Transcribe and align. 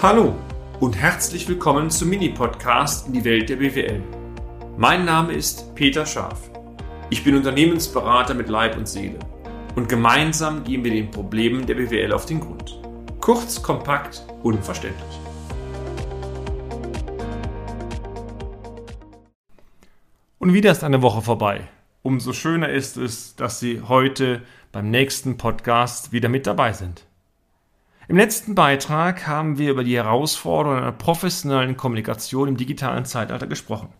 Hallo 0.00 0.36
und 0.78 0.96
herzlich 0.96 1.48
willkommen 1.48 1.90
zum 1.90 2.10
Mini-Podcast 2.10 3.08
in 3.08 3.14
die 3.14 3.24
Welt 3.24 3.48
der 3.48 3.56
BWL. 3.56 4.00
Mein 4.76 5.04
Name 5.04 5.32
ist 5.32 5.74
Peter 5.74 6.06
Scharf. 6.06 6.52
Ich 7.10 7.24
bin 7.24 7.34
Unternehmensberater 7.34 8.32
mit 8.34 8.48
Leib 8.48 8.76
und 8.76 8.86
Seele 8.86 9.18
und 9.74 9.88
gemeinsam 9.88 10.62
gehen 10.62 10.84
wir 10.84 10.92
den 10.92 11.10
Problemen 11.10 11.66
der 11.66 11.74
BWL 11.74 12.12
auf 12.12 12.26
den 12.26 12.38
Grund. 12.38 12.80
Kurz, 13.20 13.60
kompakt, 13.60 14.24
unverständlich. 14.44 15.18
Und 20.38 20.54
wieder 20.54 20.70
ist 20.70 20.84
eine 20.84 21.02
Woche 21.02 21.22
vorbei. 21.22 21.66
Umso 22.02 22.32
schöner 22.32 22.68
ist 22.68 22.96
es, 22.96 23.34
dass 23.34 23.58
Sie 23.58 23.82
heute 23.88 24.42
beim 24.70 24.90
nächsten 24.90 25.38
Podcast 25.38 26.12
wieder 26.12 26.28
mit 26.28 26.46
dabei 26.46 26.72
sind. 26.72 27.04
Im 28.08 28.16
letzten 28.16 28.54
Beitrag 28.54 29.26
haben 29.26 29.58
wir 29.58 29.70
über 29.70 29.84
die 29.84 29.96
Herausforderungen 29.96 30.80
einer 30.80 30.92
professionellen 30.92 31.76
Kommunikation 31.76 32.48
im 32.48 32.56
digitalen 32.56 33.04
Zeitalter 33.04 33.46
gesprochen. 33.46 33.90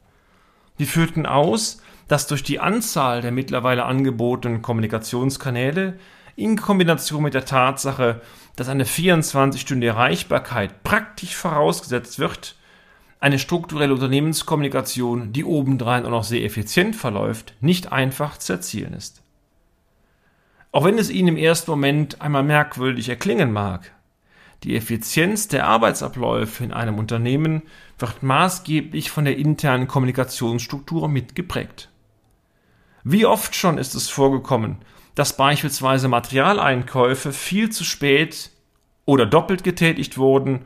Wir 0.79 0.87
führten 0.87 1.27
aus, 1.27 1.83
dass 2.07 2.27
durch 2.27 2.43
die 2.43 2.59
Anzahl 2.59 3.21
der 3.21 3.33
mittlerweile 3.33 3.85
angebotenen 3.85 4.63
Kommunikationskanäle 4.63 5.99
in 6.37 6.57
Kombination 6.57 7.23
mit 7.23 7.35
der 7.35 7.45
Tatsache, 7.45 8.23
dass 8.57 8.71
eine 8.71 8.85
24-stündige 8.85 9.89
Erreichbarkeit 9.89 10.83
praktisch 10.85 11.37
vorausgesetzt 11.37 12.19
wird, 12.19 12.57
eine 13.21 13.39
strukturelle 13.39 13.93
Unternehmenskommunikation, 13.93 15.35
die 15.35 15.45
obendrein 15.45 16.07
auch 16.07 16.11
noch 16.11 16.25
sehr 16.25 16.45
effizient 16.45 16.97
verläuft, 16.97 17.53
nicht 17.61 17.93
einfach 17.93 18.39
zu 18.39 18.55
erzielen 18.55 18.95
ist. 18.95 19.23
Auch 20.73 20.85
wenn 20.85 20.97
es 20.97 21.11
Ihnen 21.11 21.29
im 21.29 21.37
ersten 21.37 21.71
Moment 21.71 22.23
einmal 22.23 22.43
merkwürdig 22.43 23.11
erklingen 23.11 23.53
mag, 23.53 23.93
die 24.65 24.77
Effizienz 24.77 25.49
der 25.49 25.67
Arbeitsabläufe 25.67 26.65
in 26.65 26.73
einem 26.73 26.99
Unternehmen 26.99 27.63
wird 27.99 28.23
maßgeblich 28.23 29.11
von 29.11 29.25
der 29.25 29.37
internen 29.37 29.87
Kommunikationsstruktur 29.87 31.09
mitgeprägt. 31.09 31.91
Wie 33.05 33.25
oft 33.25 33.55
schon 33.55 33.79
ist 33.79 33.95
es 33.95 34.09
vorgekommen, 34.09 34.79
dass 35.15 35.37
beispielsweise 35.37 36.09
Materialeinkäufe 36.09 37.33
viel 37.33 37.71
zu 37.71 37.85
spät 37.85 38.51
oder 39.05 39.27
doppelt 39.27 39.65
getätigt 39.65 40.19
wurden, 40.19 40.65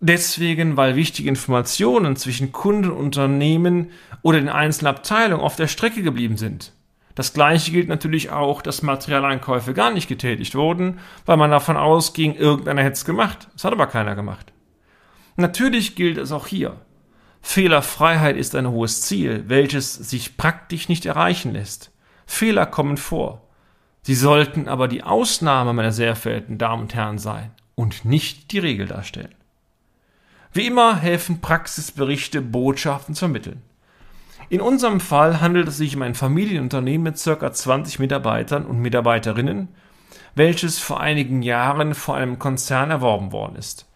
deswegen 0.00 0.76
weil 0.76 0.96
wichtige 0.96 1.28
Informationen 1.28 2.16
zwischen 2.16 2.52
Kunden 2.52 2.90
und 2.90 2.98
Unternehmen 2.98 3.90
oder 4.22 4.38
den 4.38 4.48
einzelnen 4.48 4.94
Abteilungen 4.94 5.42
auf 5.42 5.56
der 5.56 5.68
Strecke 5.68 6.02
geblieben 6.02 6.36
sind. 6.36 6.72
Das 7.14 7.32
gleiche 7.32 7.70
gilt 7.70 7.88
natürlich 7.88 8.30
auch, 8.30 8.60
dass 8.60 8.82
Materialeinkäufe 8.82 9.72
gar 9.72 9.92
nicht 9.92 10.08
getätigt 10.08 10.54
wurden, 10.54 10.98
weil 11.26 11.36
man 11.36 11.50
davon 11.50 11.76
ausging, 11.76 12.34
irgendeiner 12.34 12.82
hätte 12.82 12.94
es 12.94 13.04
gemacht. 13.04 13.48
Das 13.52 13.64
hat 13.64 13.72
aber 13.72 13.86
keiner 13.86 14.14
gemacht. 14.14 14.52
Natürlich 15.36 15.94
gilt 15.94 16.18
es 16.18 16.32
auch 16.32 16.46
hier. 16.46 16.80
Fehlerfreiheit 17.40 18.36
ist 18.36 18.54
ein 18.54 18.68
hohes 18.70 19.02
Ziel, 19.02 19.44
welches 19.48 19.94
sich 19.94 20.36
praktisch 20.36 20.88
nicht 20.88 21.06
erreichen 21.06 21.52
lässt. 21.52 21.92
Fehler 22.26 22.66
kommen 22.66 22.96
vor. 22.96 23.42
Sie 24.02 24.14
sollten 24.14 24.68
aber 24.68 24.88
die 24.88 25.02
Ausnahme, 25.02 25.72
meine 25.72 25.92
sehr 25.92 26.16
verehrten 26.16 26.58
Damen 26.58 26.82
und 26.82 26.94
Herren, 26.94 27.18
sein 27.18 27.50
und 27.74 28.04
nicht 28.04 28.52
die 28.52 28.58
Regel 28.58 28.86
darstellen. 28.86 29.34
Wie 30.52 30.66
immer 30.66 30.96
helfen 30.96 31.40
Praxisberichte, 31.40 32.40
Botschaften 32.40 33.14
zu 33.14 33.20
vermitteln. 33.20 33.62
In 34.48 34.60
unserem 34.60 35.00
Fall 35.00 35.40
handelt 35.40 35.68
es 35.68 35.76
sich 35.78 35.96
um 35.96 36.02
ein 36.02 36.14
Familienunternehmen 36.14 37.04
mit 37.04 37.22
ca. 37.22 37.52
20 37.52 37.98
Mitarbeitern 37.98 38.66
und 38.66 38.80
Mitarbeiterinnen, 38.80 39.68
welches 40.34 40.78
vor 40.78 41.00
einigen 41.00 41.42
Jahren 41.42 41.94
vor 41.94 42.16
einem 42.16 42.38
Konzern 42.38 42.90
erworben 42.90 43.32
worden 43.32 43.56
ist. 43.56 43.86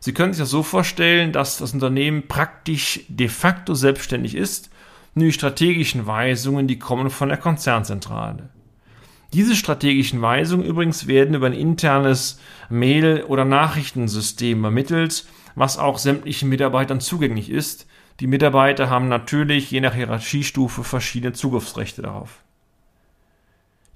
Sie 0.00 0.12
können 0.12 0.32
sich 0.32 0.42
das 0.42 0.50
so 0.50 0.62
vorstellen, 0.62 1.32
dass 1.32 1.58
das 1.58 1.74
Unternehmen 1.74 2.26
praktisch 2.26 3.00
de 3.08 3.28
facto 3.28 3.74
selbstständig 3.74 4.34
ist, 4.34 4.70
nur 5.14 5.26
die 5.26 5.32
strategischen 5.32 6.06
Weisungen, 6.06 6.66
die 6.66 6.78
kommen 6.78 7.10
von 7.10 7.28
der 7.28 7.38
Konzernzentrale. 7.38 8.48
Diese 9.32 9.56
strategischen 9.56 10.20
Weisungen 10.20 10.66
übrigens 10.66 11.06
werden 11.06 11.34
über 11.34 11.46
ein 11.46 11.52
internes 11.52 12.40
Mail- 12.68 13.24
oder 13.24 13.44
Nachrichtensystem 13.44 14.64
ermittelt, 14.64 15.24
was 15.54 15.78
auch 15.78 15.98
sämtlichen 15.98 16.48
Mitarbeitern 16.48 17.00
zugänglich 17.00 17.50
ist, 17.50 17.86
die 18.22 18.28
Mitarbeiter 18.28 18.88
haben 18.88 19.08
natürlich 19.08 19.72
je 19.72 19.80
nach 19.80 19.94
Hierarchiestufe 19.94 20.84
verschiedene 20.84 21.32
Zugriffsrechte 21.32 22.02
darauf. 22.02 22.44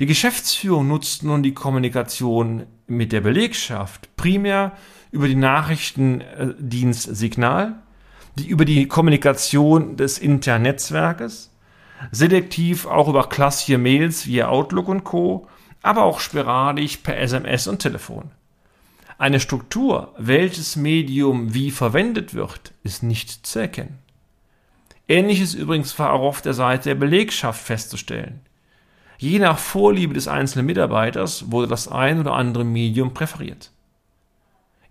Die 0.00 0.06
Geschäftsführung 0.06 0.88
nutzt 0.88 1.22
nun 1.22 1.44
die 1.44 1.54
Kommunikation 1.54 2.66
mit 2.88 3.12
der 3.12 3.20
Belegschaft 3.20 4.16
primär 4.16 4.72
über 5.12 5.28
die 5.28 5.37
Nachrichtendienst 5.37 7.14
Signal, 7.14 7.76
die 8.37 8.48
über 8.48 8.64
die 8.64 8.88
Kommunikation 8.88 9.97
des 9.97 10.19
internen 10.19 10.64
Netzwerkes, 10.64 11.53
selektiv 12.10 12.84
auch 12.84 13.06
über 13.06 13.28
klassische 13.28 13.78
Mails 13.78 14.26
wie 14.26 14.43
Outlook 14.43 14.88
und 14.88 15.04
Co., 15.04 15.47
aber 15.82 16.03
auch 16.03 16.19
sporadisch 16.19 16.97
per 16.97 17.16
SMS 17.16 17.69
und 17.69 17.78
Telefon. 17.78 18.32
Eine 19.19 19.38
Struktur, 19.38 20.12
welches 20.19 20.75
Medium 20.75 21.54
wie 21.54 21.70
verwendet 21.70 22.34
wird, 22.34 22.72
ist 22.82 23.04
nicht 23.04 23.47
zu 23.47 23.60
erkennen. 23.60 24.00
Ähnliches 25.09 25.55
übrigens 25.55 25.97
war 25.99 26.12
auch 26.12 26.22
auf 26.22 26.43
der 26.43 26.55
Seite 26.55 26.91
der 26.91 26.94
Belegschaft 26.97 27.61
festzustellen. 27.61 28.41
Je 29.19 29.39
nach 29.39 29.59
Vorliebe 29.59 30.15
des 30.15 30.28
einzelnen 30.28 30.67
Mitarbeiters 30.67 31.50
wurde 31.50 31.69
das 31.69 31.89
ein 31.89 32.21
oder 32.21 32.33
andere 32.33 32.65
Medium 32.65 33.15
präferiert. 33.15 33.71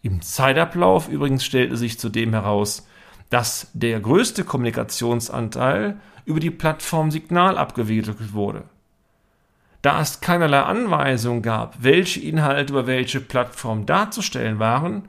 Im 0.01 0.21
Zeitablauf 0.21 1.09
übrigens 1.09 1.43
stellte 1.43 1.77
sich 1.77 1.99
zudem 1.99 2.31
heraus, 2.31 2.87
dass 3.29 3.69
der 3.73 3.99
größte 3.99 4.43
Kommunikationsanteil 4.43 5.99
über 6.25 6.39
die 6.39 6.51
Plattform 6.51 7.11
Signal 7.11 7.57
abgewickelt 7.57 8.33
wurde. 8.33 8.63
Da 9.81 10.01
es 10.01 10.21
keinerlei 10.21 10.61
Anweisung 10.61 11.41
gab, 11.41 11.83
welche 11.83 12.19
Inhalte 12.19 12.73
über 12.73 12.87
welche 12.87 13.19
Plattform 13.19 13.85
darzustellen 13.85 14.57
waren, 14.57 15.07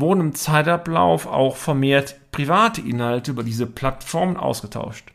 wurden 0.00 0.20
im 0.20 0.34
Zeitablauf 0.34 1.26
auch 1.26 1.56
vermehrt 1.56 2.16
private 2.32 2.80
Inhalte 2.80 3.32
über 3.32 3.42
diese 3.42 3.66
Plattformen 3.66 4.36
ausgetauscht. 4.36 5.12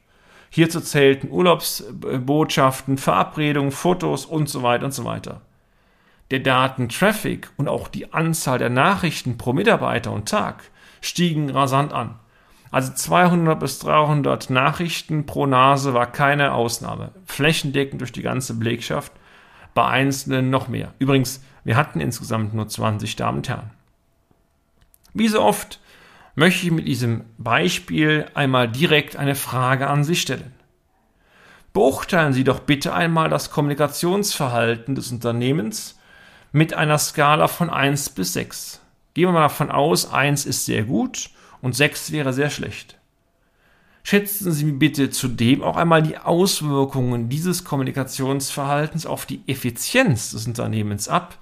Hierzu 0.50 0.82
zählten 0.82 1.32
Urlaubsbotschaften, 1.32 2.98
Verabredungen, 2.98 3.72
Fotos 3.72 4.26
und 4.26 4.50
so 4.50 4.62
weiter 4.62 4.86
und 4.86 4.94
so 4.94 5.06
weiter. 5.06 5.42
Der 6.32 6.40
Datentraffic 6.40 7.50
und 7.58 7.68
auch 7.68 7.88
die 7.88 8.14
Anzahl 8.14 8.60
der 8.60 8.70
Nachrichten 8.70 9.38
pro 9.38 9.54
Mitarbeiter 9.54 10.12
und 10.12 10.30
Tag 10.30 10.64
stiegen 11.02 11.50
rasant 11.50 11.94
an. 11.94 12.16
Also 12.72 12.92
200 12.92 13.60
bis 13.60 13.80
300 13.80 14.50
Nachrichten 14.50 15.26
pro 15.26 15.46
Nase 15.46 15.94
war 15.94 16.12
keine 16.12 16.54
Ausnahme. 16.54 17.12
Flächendeckend 17.26 18.02
durch 18.02 18.12
die 18.12 18.24
ganze 18.24 18.56
Belegschaft, 18.56 19.12
bei 19.74 19.86
Einzelnen 19.86 20.50
noch 20.50 20.68
mehr. 20.68 20.94
Übrigens, 21.00 21.44
wir 21.64 21.76
hatten 21.76 22.00
insgesamt 22.00 22.54
nur 22.54 22.68
20 22.68 23.16
Damen 23.16 23.38
und 23.38 23.50
Herren. 23.50 23.72
Wie 25.14 25.28
so 25.28 25.42
oft 25.42 25.80
möchte 26.36 26.66
ich 26.66 26.72
mit 26.72 26.88
diesem 26.88 27.26
Beispiel 27.38 28.26
einmal 28.34 28.68
direkt 28.70 29.16
eine 29.16 29.36
Frage 29.36 29.88
an 29.88 30.04
Sie 30.04 30.16
stellen. 30.16 30.54
Beurteilen 31.74 32.34
Sie 32.34 32.44
doch 32.44 32.60
bitte 32.60 32.94
einmal 32.94 33.30
das 33.30 33.52
Kommunikationsverhalten 33.52 34.96
des 34.96 35.12
Unternehmens 35.12 36.00
mit 36.52 36.74
einer 36.74 37.00
Skala 37.00 37.48
von 37.48 37.70
1 37.70 38.12
bis 38.12 38.34
6. 38.34 38.82
Gehen 39.14 39.28
wir 39.28 39.32
mal 39.32 39.42
davon 39.42 39.72
aus, 39.72 40.12
1 40.12 40.46
ist 40.46 40.66
sehr 40.66 40.84
gut 40.84 41.30
und 41.62 41.76
6 41.76 42.12
wäre 42.12 42.34
sehr 42.34 42.50
schlecht. 42.50 42.98
Schätzen 44.04 44.52
Sie 44.52 44.72
bitte 44.72 45.10
zudem 45.12 45.64
auch 45.64 45.78
einmal 45.78 46.04
die 46.04 46.18
Auswirkungen 46.18 47.30
dieses 47.30 47.64
Kommunikationsverhaltens 47.64 49.06
auf 49.06 49.26
die 49.26 49.42
Effizienz 49.48 50.32
des 50.32 50.46
Unternehmens 50.46 51.08
ab, 51.08 51.38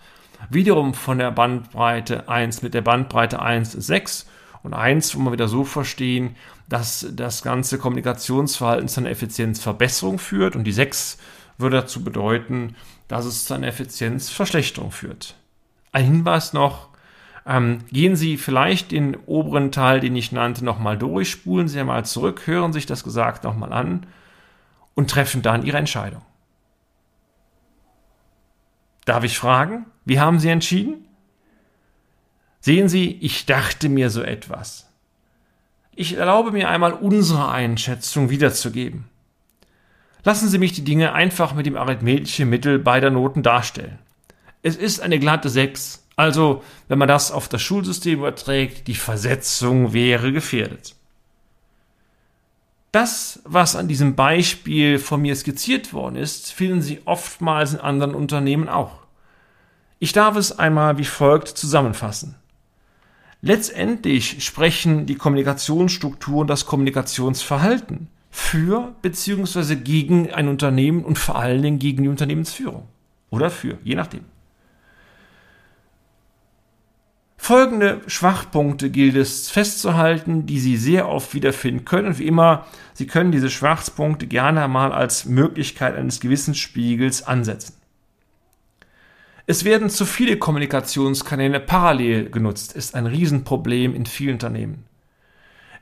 wiederum 0.50 0.94
von 0.94 1.18
der 1.18 1.31
Bandbreite 1.31 2.28
1 2.28 2.62
mit 2.62 2.74
der 2.74 2.81
Bandbreite 2.81 3.42
1 3.42 3.71
6 3.71 4.27
und 4.63 4.74
1, 4.74 5.15
wo 5.15 5.21
wir 5.21 5.31
wieder 5.31 5.48
so 5.48 5.63
verstehen, 5.63 6.36
dass 6.69 7.07
das 7.13 7.42
ganze 7.42 7.77
Kommunikationsverhalten 7.77 8.88
zu 8.88 9.01
einer 9.01 9.10
Effizienzverbesserung 9.10 10.19
führt 10.19 10.56
und 10.56 10.63
die 10.63 10.71
6 10.71 11.18
würde 11.57 11.77
dazu 11.77 12.04
bedeuten, 12.04 12.75
dass 13.07 13.25
es 13.25 13.45
zu 13.45 13.54
einer 13.54 13.68
Effizienzverschlechterung 13.68 14.92
führt. 14.92 15.36
Ein 15.92 16.06
Hinweis 16.06 16.54
noch, 16.54 16.89
ähm, 17.45 17.80
gehen 17.92 18.15
Sie 18.15 18.38
vielleicht 18.38 18.92
den 18.92 19.15
oberen 19.25 19.71
Teil, 19.71 20.00
den 20.00 20.15
ich 20.15 20.31
nannte, 20.31 20.63
nochmal 20.63 20.98
durch, 20.98 21.30
spulen 21.30 21.68
Sie 21.68 21.80
einmal 21.80 22.06
zurück, 22.06 22.44
hören 22.45 22.71
sich 22.71 22.86
das 22.86 23.04
gesagt 23.04 23.44
nochmal 23.44 23.74
an 23.74 24.06
und 24.94 25.10
treffen 25.10 25.42
dann 25.42 25.65
Ihre 25.65 25.77
Entscheidung. 25.77 26.21
Darf 29.12 29.25
ich 29.25 29.38
fragen, 29.38 29.88
wie 30.06 30.22
haben 30.22 30.40
Sie 30.40 30.48
entschieden? 30.48 31.06
Sehen 32.62 32.88
Sie, 32.88 33.18
ich 33.19 33.46
dachte 33.46 33.90
mir 33.90 34.10
so 34.10 34.22
etwas. 34.22 34.90
Ich 35.94 36.16
erlaube 36.16 36.54
mir 36.54 36.69
einmal 36.69 36.94
unsere 36.94 37.50
Einschätzung 37.50 38.30
wiederzugeben. 38.30 39.10
Lassen 40.24 40.48
Sie 40.48 40.60
mich 40.60 40.72
die 40.72 40.86
Dinge 40.86 41.12
einfach 41.12 41.54
mit 41.54 41.66
dem 41.66 41.75
arithmetischen 41.75 42.50
Mittel 42.50 42.80
beider 42.80 43.10
Noten 43.10 43.44
darstellen. 43.44 44.00
Es 44.63 44.78
ist 44.78 45.02
eine 45.02 45.19
glatte 45.19 45.50
6. 45.50 46.08
Also, 46.16 46.63
wenn 46.88 46.98
man 46.98 47.10
das 47.10 47.34
auf 47.34 47.50
das 47.50 47.62
Schulsystem 47.62 48.19
überträgt, 48.19 48.88
die 48.88 48.96
Versetzung 48.96 49.92
wäre 49.92 50.31
gefährdet. 50.31 50.96
Das, 52.94 53.42
was 53.44 53.75
an 53.75 53.90
diesem 53.90 54.16
Beispiel 54.16 55.00
von 55.00 55.22
mir 55.22 55.36
skizziert 55.36 55.92
worden 55.92 56.16
ist, 56.16 56.54
finden 56.54 56.81
Sie 56.81 57.02
oftmals 57.04 57.74
in 57.74 57.81
anderen 57.81 58.16
Unternehmen 58.16 58.69
auch. 58.69 59.00
Ich 60.03 60.13
darf 60.13 60.36
es 60.36 60.57
einmal 60.57 60.98
wie 60.98 61.06
folgt 61.06 61.48
zusammenfassen. 61.50 62.33
Letztendlich 63.44 64.44
sprechen 64.44 65.06
die 65.06 65.13
Kommunikationsstrukturen 65.13 66.48
das 66.48 66.65
Kommunikationsverhalten 66.65 68.07
für 68.31 68.95
bzw. 69.03 69.75
gegen 69.75 70.33
ein 70.33 70.48
Unternehmen 70.48 71.06
und 71.06 71.19
vor 71.19 71.38
allen 71.38 71.62
Dingen 71.62 71.77
gegen 71.77 72.01
die 72.01 72.09
Unternehmensführung. 72.09 72.88
Oder 73.30 73.51
für, 73.51 73.77
je 73.83 73.94
nachdem. 73.94 74.21
Folgende 77.38 78.01
Schwachpunkte 78.07 78.89
gilt 78.89 79.15
es 79.15 79.51
festzuhalten, 79.51 80.48
die 80.48 80.59
Sie 80.59 80.77
sehr 80.77 81.09
oft 81.09 81.36
wiederfinden 81.36 81.86
können. 81.86 82.07
Und 82.07 82.18
wie 82.18 82.25
immer, 82.25 82.65
Sie 82.95 83.06
können 83.06 83.31
diese 83.31 83.51
Schwachpunkte 83.51 84.25
gerne 84.25 84.68
mal 84.68 84.94
als 84.94 85.25
Möglichkeit 85.25 85.95
eines 85.95 86.19
Gewissensspiegels 86.19 87.27
ansetzen. 87.27 87.81
Es 89.47 89.65
werden 89.65 89.89
zu 89.89 90.05
viele 90.05 90.38
Kommunikationskanäle 90.38 91.59
parallel 91.59 92.29
genutzt, 92.29 92.73
ist 92.73 92.95
ein 92.95 93.07
Riesenproblem 93.07 93.95
in 93.95 94.05
vielen 94.05 94.33
Unternehmen. 94.33 94.85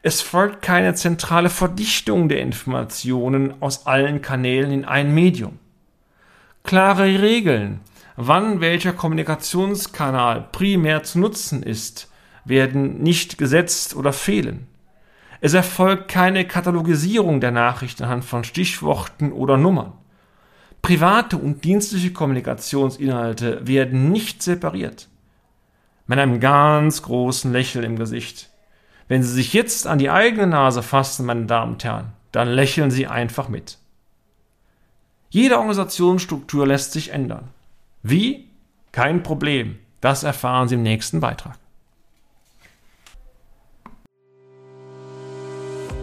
Es 0.02 0.22
folgt 0.22 0.62
keine 0.62 0.94
zentrale 0.94 1.50
Verdichtung 1.50 2.30
der 2.30 2.40
Informationen 2.40 3.62
aus 3.62 3.86
allen 3.86 4.22
Kanälen 4.22 4.72
in 4.72 4.86
ein 4.86 5.14
Medium. 5.14 5.60
Klare 6.64 7.22
Regeln, 7.22 7.82
wann 8.16 8.62
welcher 8.62 8.94
Kommunikationskanal 8.94 10.48
primär 10.54 11.04
zu 11.04 11.20
nutzen 11.20 11.64
ist, 11.64 12.10
werden 12.46 13.02
nicht 13.02 13.38
gesetzt 13.38 13.94
oder 13.96 14.14
fehlen. 14.14 14.68
Es 15.42 15.54
erfolgt 15.54 16.10
keine 16.10 16.46
Katalogisierung 16.46 17.42
der 17.42 17.52
Nachrichten 17.52 18.04
anhand 18.04 18.26
von 18.26 18.44
Stichworten 18.44 19.32
oder 19.34 19.58
Nummern. 19.58 19.94
Private 20.90 21.38
und 21.38 21.66
dienstliche 21.66 22.12
Kommunikationsinhalte 22.12 23.68
werden 23.68 24.12
nicht 24.12 24.42
separiert. 24.42 25.08
Mit 26.08 26.18
einem 26.18 26.40
ganz 26.40 27.04
großen 27.04 27.54
Lächeln 27.54 27.86
im 27.86 27.96
Gesicht. 27.96 28.50
Wenn 29.08 29.22
Sie 29.22 29.32
sich 29.32 29.54
jetzt 29.54 29.86
an 29.86 30.00
die 30.00 30.10
eigene 30.10 30.48
Nase 30.48 30.82
fassen, 30.82 31.28
meine 31.28 31.46
Damen 31.46 31.74
und 31.74 31.84
Herren, 31.84 32.14
dann 32.32 32.48
lächeln 32.48 32.90
Sie 32.90 33.06
einfach 33.06 33.50
mit. 33.50 33.78
Jede 35.30 35.60
Organisationsstruktur 35.60 36.66
lässt 36.66 36.94
sich 36.94 37.12
ändern. 37.12 37.50
Wie? 38.02 38.48
Kein 38.92 39.22
Problem. 39.22 39.78
Das 40.02 40.24
erfahren 40.24 40.70
Sie 40.70 40.74
im 40.74 40.82
nächsten 40.82 41.20
Beitrag. 41.20 41.60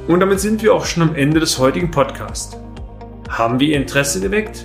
Und 0.06 0.20
damit 0.20 0.38
sind 0.38 0.62
wir 0.62 0.72
auch 0.72 0.86
schon 0.86 1.02
am 1.02 1.16
Ende 1.16 1.40
des 1.40 1.58
heutigen 1.58 1.90
Podcasts. 1.90 2.56
Haben 3.28 3.58
wir 3.58 3.70
Ihr 3.70 3.78
Interesse 3.78 4.20
geweckt? 4.20 4.64